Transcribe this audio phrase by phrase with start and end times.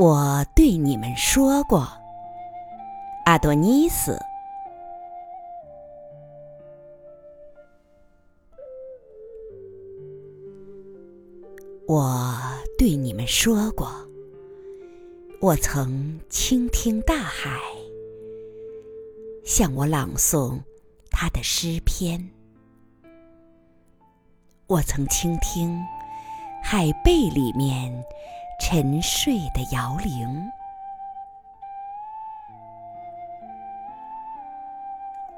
[0.00, 1.86] 我对你们说过，
[3.26, 4.18] 阿多尼斯。
[11.86, 12.18] 我
[12.78, 13.92] 对你们说过，
[15.38, 17.60] 我曾倾听大海
[19.44, 20.58] 向我朗诵
[21.10, 22.26] 他的诗篇，
[24.66, 25.78] 我曾倾听
[26.62, 28.02] 海贝里面。
[28.60, 30.28] 沉睡的摇铃，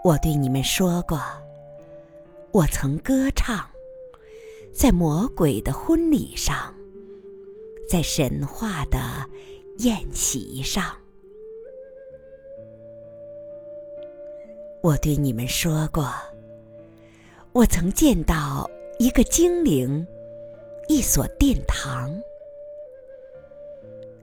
[0.02, 1.22] 我对你们说过，
[2.50, 3.64] 我曾歌唱，
[4.74, 6.74] 在魔鬼的婚礼上，
[7.88, 8.98] 在神话的
[9.78, 10.84] 宴席上。
[14.82, 16.12] 我对你们说过，
[17.52, 20.04] 我曾见到一个精灵，
[20.88, 22.12] 一所殿堂。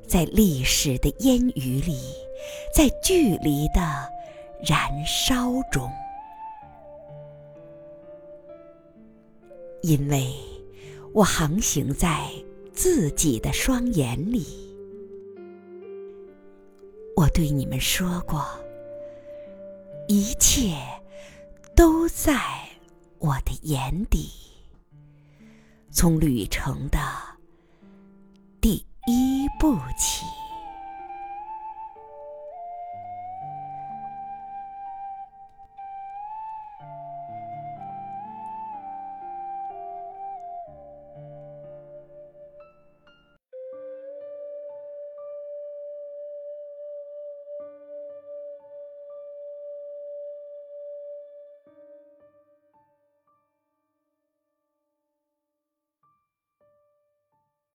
[0.09, 1.95] 在历史的烟雨里，
[2.73, 3.79] 在距离的
[4.67, 5.88] 燃烧中，
[9.83, 10.33] 因为
[11.13, 12.27] 我航行在
[12.73, 14.47] 自己的双眼里。
[17.16, 18.44] 我对你们说过，
[20.07, 20.75] 一切
[21.75, 22.41] 都在
[23.19, 24.31] 我的眼底。
[25.91, 26.97] 从旅程的。
[28.61, 28.85] 一
[29.59, 30.28] 不起。